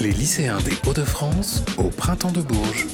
[0.00, 2.86] Les lycéens des Hauts-de-France au printemps de Bourges.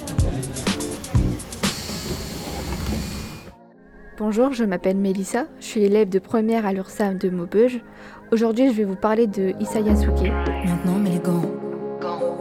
[4.18, 7.80] Bonjour, je m'appelle Mélissa, je suis élève de première à l'URSAM de Maubeuge.
[8.32, 10.32] Aujourd'hui, je vais vous parler de Isaya Souke.
[10.64, 11.44] Maintenant, mets les gants.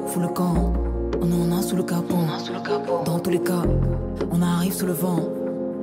[0.08, 0.74] Fous le camp.
[1.22, 2.18] On en a sous le capot.
[3.06, 3.62] Dans tous les cas,
[4.32, 5.30] on arrive sous le vent.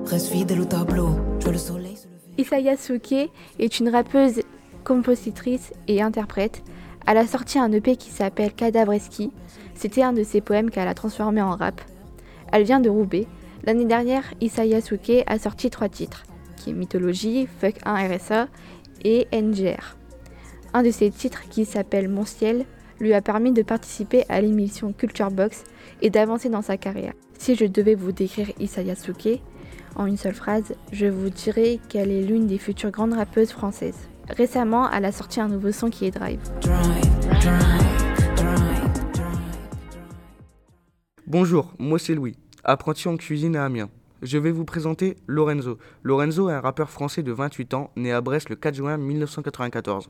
[0.06, 1.10] Reste fidèle au tableau.
[1.38, 3.30] Tu vois le soleil se lever.
[3.60, 4.40] Est une rappeuse,
[4.82, 6.64] compositrice et interprète.
[7.06, 9.32] Elle a sorti un EP qui s'appelle Cadavreski.
[9.74, 11.80] C'était un de ses poèmes qu'elle a transformé en rap.
[12.52, 13.26] Elle vient de Roubaix.
[13.64, 16.24] L'année dernière, Isaya Souke a sorti trois titres,
[16.56, 18.48] qui est Mythologie, Fuck 1 RSA
[19.04, 19.96] et NGR.
[20.74, 22.66] Un de ces titres, qui s'appelle Mon ciel,
[23.00, 25.64] lui a permis de participer à l'émission Culture Box
[26.02, 27.14] et d'avancer dans sa carrière.
[27.38, 29.40] Si je devais vous décrire Isaya Souke
[29.96, 34.08] en une seule phrase, je vous dirais qu'elle est l'une des futures grandes rappeuses françaises.
[34.28, 36.40] Récemment, elle a sorti un nouveau son qui est Drive.
[41.26, 43.90] Bonjour, moi c'est Louis, apprenti en cuisine à Amiens.
[44.22, 45.78] Je vais vous présenter Lorenzo.
[46.02, 50.08] Lorenzo est un rappeur français de 28 ans, né à Brest le 4 juin 1994.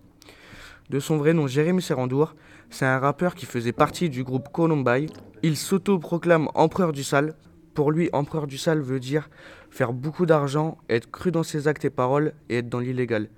[0.91, 2.35] De son vrai nom Jérémy Serrandour,
[2.69, 5.09] c'est un rappeur qui faisait partie du groupe Columbine.
[5.43, 7.35] Il s'auto-proclame empereur du sale.
[7.73, 9.31] Pour lui, empereur du sale veut dire
[9.71, 13.29] faire beaucoup d'argent, être cru dans ses actes et paroles et être dans l'illégal.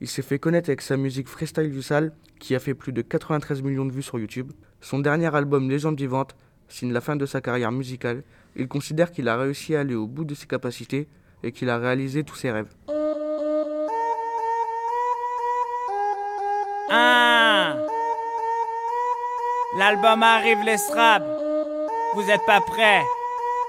[0.00, 3.02] Il s'est fait connaître avec sa musique Freestyle du sale, qui a fait plus de
[3.02, 4.50] 93 millions de vues sur YouTube.
[4.80, 6.34] Son dernier album Légende vivante
[6.68, 8.22] signe la fin de sa carrière musicale.
[8.56, 11.06] Il considère qu'il a réussi à aller au bout de ses capacités
[11.42, 12.72] et qu'il a réalisé tous ses rêves.
[19.76, 21.24] L'album arrive, les straps.
[22.14, 23.02] Vous êtes pas prêts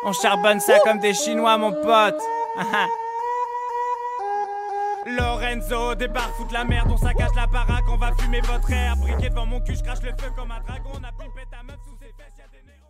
[0.04, 2.22] On charbonne ça comme des Chinois, mon pote.
[5.06, 8.96] Lorenzo débarque, fout la merde, on saccage la baraque, on va fumer votre air.
[8.98, 10.92] Briquet devant mon cul, je crache le feu comme un dragon.
[10.94, 12.86] On a pimpé ta meuf sous ses fesses, y'a des néons.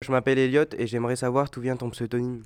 [0.00, 2.42] Je m'appelle Elliot et j'aimerais savoir d'où vient ton pseudonyme.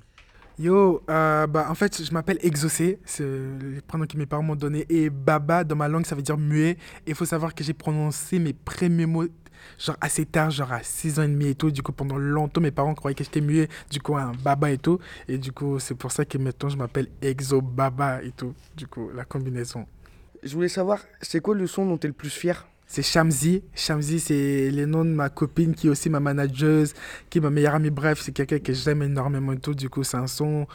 [0.57, 4.55] Yo, euh, bah, en fait, je m'appelle Exaucé, c'est le prénom que mes parents m'ont
[4.55, 4.85] donné.
[4.89, 6.71] Et Baba, dans ma langue, ça veut dire muet.
[7.05, 9.25] Et il faut savoir que j'ai prononcé mes premiers mots,
[9.77, 11.71] genre assez tard, genre à 6 ans et demi et tout.
[11.71, 14.77] Du coup, pendant longtemps, mes parents croyaient que j'étais muet, du coup, un Baba et
[14.77, 14.99] tout.
[15.27, 18.53] Et du coup, c'est pour ça que maintenant, je m'appelle Exo Baba et tout.
[18.75, 19.85] Du coup, la combinaison.
[20.43, 22.67] Je voulais savoir, c'est quoi le son dont tu es le plus fier?
[22.87, 23.63] C'est Shamsi.
[23.73, 26.93] Shamsi, c'est le nom de ma copine qui est aussi ma manageuse,
[27.29, 27.89] qui est ma meilleure amie.
[27.89, 29.73] Bref, c'est quelqu'un que j'aime énormément et tout.
[29.73, 30.67] Du coup, c'est un son.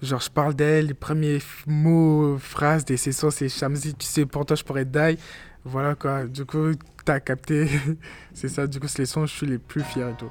[0.00, 0.86] Genre, je parle d'elle.
[0.86, 3.94] Les premiers mots, phrases de ces sons, c'est Shamsi.
[3.94, 5.18] Tu sais, pour toi, je pourrais die.
[5.64, 6.24] Voilà quoi.
[6.24, 6.72] Du coup,
[7.04, 7.68] t'as capté.
[8.34, 8.66] c'est ça.
[8.66, 10.30] Du coup, c'est les sons, je suis les plus fiers et tout.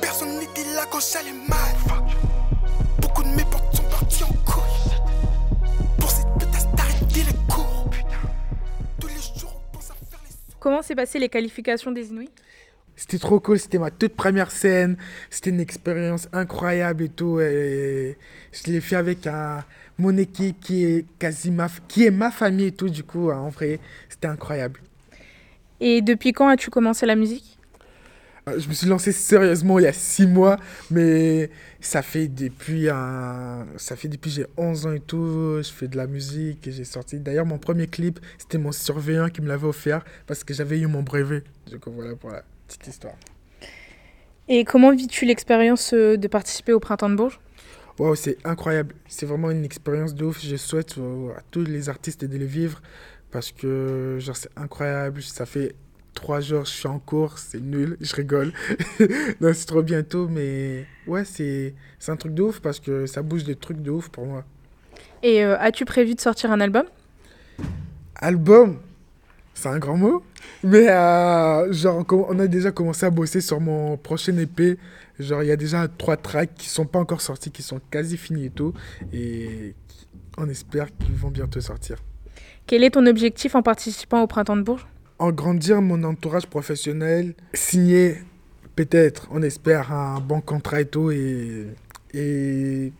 [0.00, 1.89] Personne n'était là quand j'allais mal.
[10.90, 12.30] S'est passé les qualifications des Inuits?
[12.96, 14.96] C'était trop cool, c'était ma toute première scène,
[15.30, 17.40] c'était une expérience incroyable et tout.
[17.40, 18.18] Et
[18.52, 19.64] je l'ai fait avec un-
[19.98, 22.88] mon équipe qui est quasi ma, qui est ma famille et tout.
[22.90, 23.78] Du coup, en vrai,
[24.08, 24.80] c'était incroyable.
[25.80, 27.58] Et depuis quand as-tu commencé la musique?
[28.46, 30.58] Je me suis lancé sérieusement il y a six mois,
[30.90, 33.66] mais ça fait depuis un...
[33.76, 35.58] ça fait depuis j'ai 11 ans et tout.
[35.62, 37.20] Je fais de la musique et j'ai sorti.
[37.20, 40.86] D'ailleurs, mon premier clip, c'était mon surveillant qui me l'avait offert parce que j'avais eu
[40.86, 41.44] mon brevet.
[41.80, 43.14] Coup, voilà pour la petite histoire.
[44.48, 47.38] Et comment vis-tu l'expérience euh, de participer au Printemps de Bourges?
[47.98, 48.94] Waouh, c'est incroyable.
[49.06, 50.40] C'est vraiment une expérience de ouf.
[50.44, 52.82] Je souhaite euh, à tous les artistes de le vivre
[53.30, 55.22] parce que genre c'est incroyable.
[55.22, 55.76] Ça fait
[56.14, 58.52] trois jours, je suis en cours, c'est nul, je rigole.
[59.40, 61.74] non, c'est trop bientôt, mais ouais, c'est
[62.08, 64.44] un truc de ouf parce que ça bouge des trucs de ouf pour moi.
[65.22, 66.84] Et euh, as-tu prévu de sortir un album?
[68.16, 68.78] Album,
[69.54, 70.22] c'est un grand mot,
[70.62, 74.78] mais euh, genre on a déjà commencé à bosser sur mon prochain EP.
[75.18, 78.16] Genre il y a déjà trois tracks qui sont pas encore sortis, qui sont quasi
[78.16, 78.72] finis et tout,
[79.12, 79.74] et
[80.38, 81.98] on espère qu'ils vont bientôt sortir.
[82.66, 84.86] Quel est ton objectif en participant au Printemps de Bourges?
[85.20, 88.16] Engrandir mon entourage professionnel, signer
[88.74, 91.66] peut-être, on espère, un bon contrat et tout, et,
[92.14, 92.90] et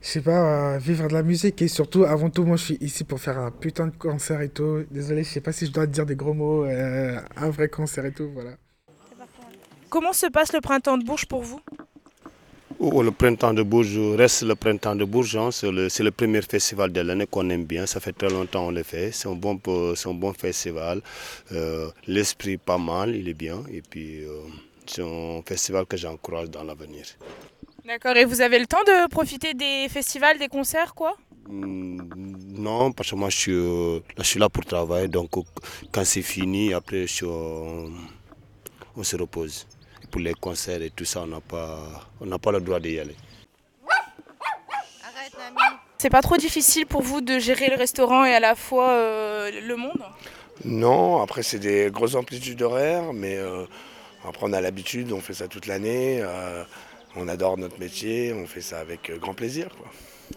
[0.00, 1.60] je sais pas, euh, vivre de la musique.
[1.60, 4.50] Et surtout, avant tout, moi je suis ici pour faire un putain de concert et
[4.50, 4.84] tout.
[4.92, 8.04] Désolé, je sais pas si je dois dire des gros mots, euh, un vrai concert
[8.06, 8.52] et tout, voilà.
[9.90, 11.60] Comment se passe le Printemps de Bourges pour vous?
[12.90, 15.36] Le printemps de Bourges reste le printemps de Bourges.
[15.36, 15.50] hein.
[15.52, 17.86] C'est le, premier festival de l'année qu'on aime bien.
[17.86, 19.12] Ça fait très longtemps qu'on le fait.
[19.12, 19.60] C'est un bon,
[19.94, 21.00] c'est un bon festival.
[21.52, 23.62] Euh, L'esprit pas mal, il est bien.
[23.72, 24.30] Et puis, euh,
[24.86, 27.04] C'est un festival que j'encourage dans l'avenir.
[27.86, 31.16] D'accord, et vous avez le temps de profiter des festivals, des concerts, quoi?
[31.48, 31.98] Hmm,
[32.66, 35.42] Non, parce que moi je suis, euh, là, je suis là pour travailler, donc euh,
[35.92, 37.88] quand c'est fini, après je euh,
[38.96, 39.66] on se repose.
[40.12, 41.80] Pour les concerts et tout ça, on n'a pas,
[42.20, 43.16] on n'a pas le droit d'y aller.
[45.96, 49.50] C'est pas trop difficile pour vous de gérer le restaurant et à la fois euh,
[49.66, 50.02] le monde?
[50.66, 53.64] Non, après c'est des grosses amplitudes horaires, mais euh,
[54.28, 56.62] après on a l'habitude, on fait ça toute l'année, euh,
[57.16, 59.68] on adore notre métier, on fait ça avec grand plaisir.
[59.78, 59.86] Quoi.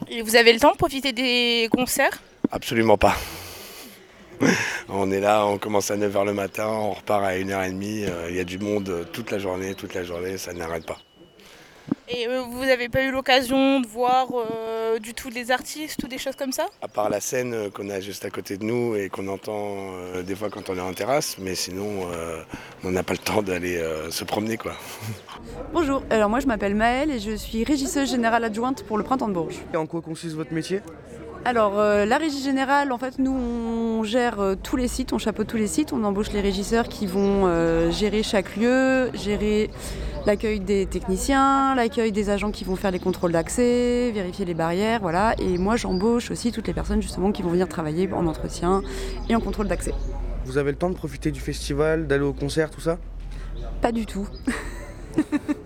[0.07, 2.21] Et vous avez le temps de profiter des concerts?
[2.50, 3.16] Absolument pas.
[4.90, 8.36] On est là, on commence à 9h le matin, on repart à 1h30, euh, il
[8.36, 10.98] y a du monde euh, toute la journée, toute la journée, ça n'arrête pas.
[12.08, 16.08] Et euh, vous n'avez pas eu l'occasion de voir euh, du tout des artistes ou
[16.08, 16.68] des choses comme ça?
[16.82, 20.22] À part la scène qu'on a juste à côté de nous et qu'on entend euh,
[20.22, 22.44] des fois quand on est en terrasse, mais sinon euh,
[22.84, 24.74] on n'a pas le temps d'aller euh, se promener quoi.
[25.74, 29.28] Bonjour, alors moi je m'appelle Maëlle et je suis régisseuse générale adjointe pour le Printemps
[29.28, 29.60] de Bourges.
[29.74, 30.81] Et en quoi consiste votre métier?
[31.45, 35.19] Alors euh, la régie générale, en fait nous on gère euh, tous les sites, on
[35.19, 39.69] chapeaute tous les sites, on embauche les régisseurs qui vont euh, gérer chaque lieu, gérer
[40.25, 45.01] l'accueil des techniciens, l'accueil des agents qui vont faire les contrôles d'accès, vérifier les barrières,
[45.01, 45.36] voilà.
[45.38, 48.81] Et moi j'embauche aussi toutes les personnes justement qui vont venir travailler en entretien
[49.30, 49.94] et en contrôle d'accès.
[50.45, 52.97] Vous avez le temps de profiter du festival, d'aller au concert, tout ça?
[53.81, 54.27] Pas du tout.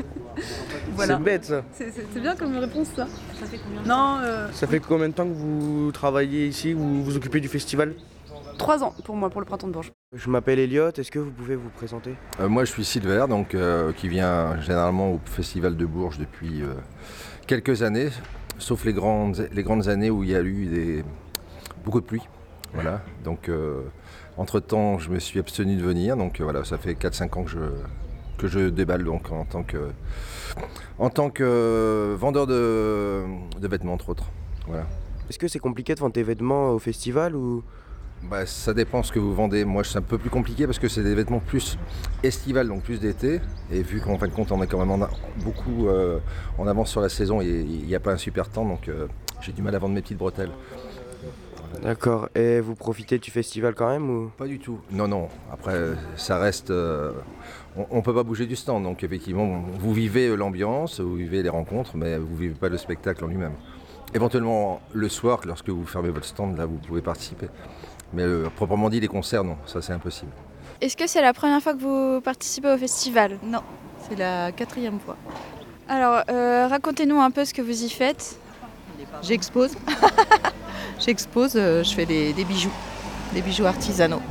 [1.08, 1.64] C'est bête ça.
[1.74, 3.08] C'est c'est bien comme réponse ça.
[3.40, 7.04] Ça fait combien Non, euh, Ça fait combien de temps que vous travaillez ici, vous
[7.04, 7.94] vous occupez du festival?
[8.60, 9.92] trois ans pour moi pour le Printemps de Bourges.
[10.14, 12.16] Je m'appelle Elliot, est-ce que vous pouvez vous présenter?
[12.40, 16.62] Euh, moi, je suis Silver, donc, euh, qui vient généralement au Festival de Bourges depuis
[16.62, 16.74] euh,
[17.48, 18.10] quelques années,
[18.60, 21.04] sauf les grandes, les grandes années où il y a eu des,
[21.86, 22.22] beaucoup de pluie.
[22.74, 23.02] Voilà.
[23.24, 23.82] Donc, euh,
[24.38, 26.18] entre-temps, je me suis abstenu de venir.
[26.18, 27.60] Donc, euh, voilà, ça fait 4-5 ans que je,
[28.40, 29.92] que je déballe donc, en tant que,
[30.98, 33.24] en tant que vendeur de,
[33.60, 34.26] de vêtements, entre autres.
[34.68, 34.86] Voilà.
[35.30, 37.62] Est-ce que c'est compliqué de vendre tes vêtements au festival ou?
[38.24, 39.64] Bah, ça dépend ce que vous vendez.
[39.64, 41.78] Moi, c'est un peu plus compliqué parce que c'est des vêtements plus
[42.24, 43.40] estivales, donc plus d'été.
[43.72, 45.10] Et vu qu'en fin de compte, on est quand même en a-
[45.44, 46.20] beaucoup euh,
[46.58, 49.08] en avance sur la saison et il n'y a pas un super temps, donc euh,
[49.42, 50.52] j'ai du mal à vendre mes petites bretelles.
[51.82, 54.32] D'accord, et vous profitez du festival quand même ou?
[54.38, 54.80] Pas du tout.
[54.92, 55.30] Non, non.
[55.52, 55.78] Après,
[56.16, 56.72] ça reste.
[56.72, 57.12] euh,
[57.90, 58.84] on ne peut pas bouger du stand.
[58.84, 62.78] Donc, effectivement, vous vivez euh, l'ambiance, vous vivez les rencontres, mais vous vivez pas le
[62.78, 63.54] spectacle en lui-même.
[64.14, 67.48] Éventuellement, le soir, lorsque vous fermez votre stand, là, vous pouvez participer.
[68.14, 70.32] Mais euh, proprement dit, les concerts, non, ça c'est impossible.
[70.82, 73.38] Est-ce que c'est la première fois que vous participez au festival?
[73.44, 73.62] Non,
[74.08, 75.18] c'est la quatrième fois.
[75.88, 78.40] Alors, euh, racontez-nous un peu ce que vous y faites.
[79.22, 79.76] J'expose.
[80.98, 82.72] J'expose, euh, je fais des, des bijoux,
[83.34, 84.22] des bijoux artisanaux.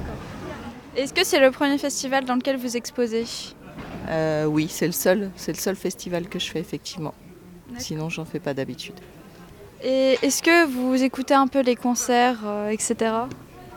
[0.97, 3.25] Est-ce que c'est le premier festival dans lequel vous exposez?
[4.09, 7.15] Euh, oui, c'est le seul, c'est le seul festival que je fais effectivement.
[7.77, 8.95] Sinon, j'en fais pas d'habitude.
[9.85, 13.13] Et est-ce que vous écoutez un peu les concerts, euh, etc.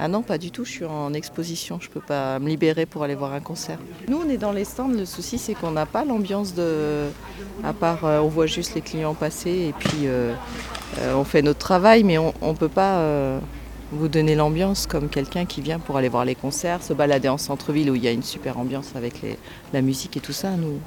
[0.04, 3.04] Ah non, pas du tout, je suis en exposition, je peux pas me libérer pour
[3.04, 3.78] aller voir un concert.
[4.08, 7.06] Nous, on est dans les stands, le souci c'est qu'on n'a pas l'ambiance de...
[7.64, 10.34] À part, euh, on voit juste les clients passer et puis euh,
[10.98, 13.00] euh, on fait notre travail, mais on ne peut pas
[13.92, 17.38] vous donner l'ambiance comme quelqu'un qui vient pour aller voir les concerts, se balader en
[17.38, 19.22] centre-ville où il y a une super ambiance avec
[19.72, 20.50] la musique et tout ça.
[20.50, 20.80] Nous,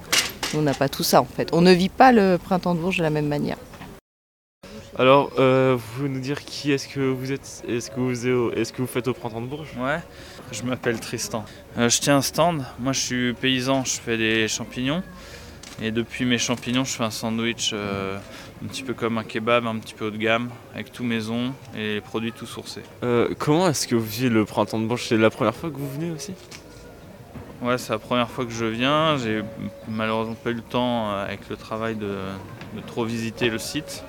[0.56, 1.50] on n'a pas tout ça en fait.
[1.52, 3.58] On ne vit pas le printemps de Bourges de la même manière.
[4.96, 8.52] Alors, euh, vous pouvez nous dire qui est-ce que vous êtes Est-ce que vous, au-
[8.52, 9.72] est-ce que vous faites au printemps de Bourges?
[9.76, 9.98] Ouais,
[10.52, 11.44] je m'appelle Tristan.
[11.78, 12.64] Euh, je tiens un stand.
[12.78, 15.02] Moi, je suis paysan, je fais des champignons.
[15.82, 18.16] Et depuis mes champignons, je fais un sandwich euh,
[18.64, 21.52] un petit peu comme un kebab, un petit peu haut de gamme, avec tout maison
[21.76, 22.82] et les produits tout sourcés.
[23.02, 25.06] Euh, Comment est-ce que vous vivez le printemps de Bourges?
[25.08, 26.34] C'est la première fois que vous venez aussi?
[27.62, 29.16] Ouais, c'est la première fois que je viens.
[29.16, 29.42] J'ai
[29.88, 32.06] malheureusement pas eu le temps avec le travail de,
[32.76, 34.04] de trop visiter le site.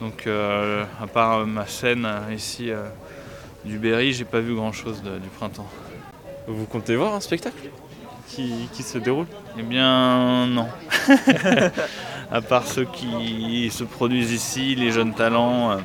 [0.00, 2.84] Donc, euh, à part euh, ma chaîne euh, ici euh,
[3.64, 5.68] du Berry, j'ai pas vu grand chose du printemps.
[6.46, 7.70] Vous comptez voir un spectacle
[8.28, 9.26] qui, qui se déroule?
[9.58, 10.68] Eh bien, non.
[12.30, 15.76] à part ceux qui se produisent ici, les jeunes talents, euh,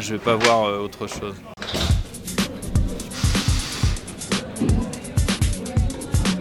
[0.00, 1.34] je vais pas voir euh, autre chose.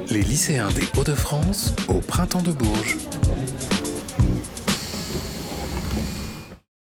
[0.10, 2.98] Les lycéens des Hauts-de-France au printemps de Bourges.